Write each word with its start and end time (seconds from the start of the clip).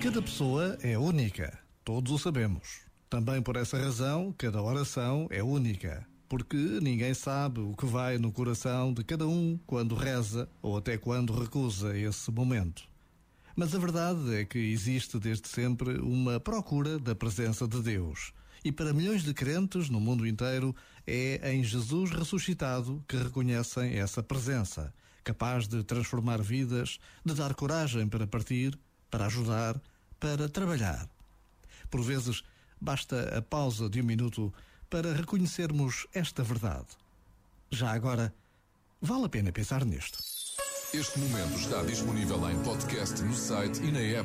Cada 0.00 0.22
pessoa 0.22 0.78
é 0.82 0.96
única, 0.96 1.58
todos 1.82 2.12
o 2.12 2.18
sabemos. 2.18 2.82
Também 3.10 3.42
por 3.42 3.56
essa 3.56 3.76
razão, 3.76 4.32
cada 4.36 4.62
oração 4.62 5.26
é 5.30 5.42
única, 5.42 6.06
porque 6.28 6.56
ninguém 6.56 7.14
sabe 7.14 7.60
o 7.60 7.74
que 7.74 7.86
vai 7.86 8.18
no 8.18 8.30
coração 8.30 8.92
de 8.92 9.02
cada 9.02 9.26
um 9.26 9.58
quando 9.66 9.94
reza 9.94 10.48
ou 10.62 10.76
até 10.76 10.96
quando 10.96 11.32
recusa 11.32 11.96
esse 11.98 12.30
momento. 12.30 12.84
Mas 13.56 13.74
a 13.74 13.78
verdade 13.78 14.34
é 14.34 14.44
que 14.44 14.58
existe 14.58 15.18
desde 15.18 15.48
sempre 15.48 15.98
uma 15.98 16.38
procura 16.38 16.98
da 16.98 17.14
presença 17.14 17.66
de 17.66 17.82
Deus. 17.82 18.32
E 18.64 18.72
para 18.72 18.94
milhões 18.94 19.22
de 19.22 19.34
crentes 19.34 19.90
no 19.90 20.00
mundo 20.00 20.26
inteiro, 20.26 20.74
é 21.06 21.52
em 21.52 21.62
Jesus 21.62 22.10
ressuscitado 22.10 23.04
que 23.06 23.16
reconhecem 23.16 23.98
essa 23.98 24.22
presença, 24.22 24.92
capaz 25.22 25.68
de 25.68 25.84
transformar 25.84 26.40
vidas, 26.40 26.98
de 27.22 27.34
dar 27.34 27.54
coragem 27.54 28.08
para 28.08 28.26
partir, 28.26 28.78
para 29.10 29.26
ajudar, 29.26 29.78
para 30.18 30.48
trabalhar. 30.48 31.06
Por 31.90 32.02
vezes, 32.02 32.42
basta 32.80 33.36
a 33.36 33.42
pausa 33.42 33.88
de 33.88 34.00
um 34.00 34.04
minuto 34.04 34.52
para 34.88 35.12
reconhecermos 35.12 36.06
esta 36.14 36.42
verdade. 36.42 36.88
Já 37.70 37.92
agora, 37.92 38.32
vale 39.00 39.26
a 39.26 39.28
pena 39.28 39.52
pensar 39.52 39.84
nisto. 39.84 40.18
Este 40.94 41.18
momento 41.18 41.58
está 41.58 41.82
disponível 41.82 42.48
em 42.48 42.62
podcast 42.62 43.20
no 43.22 43.34
site 43.34 43.82
e 43.82 43.90
na 43.90 43.98
app. 44.00 44.22